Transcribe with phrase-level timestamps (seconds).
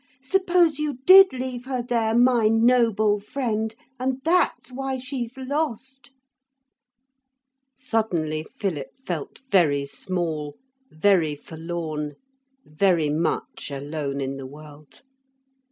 [0.23, 6.11] Suppose you did leave her there, my noble friend, and that's why she's lost.'
[7.75, 10.55] Suddenly Philip felt very small,
[10.89, 12.15] very forlorn,
[12.65, 15.03] very much alone in the world.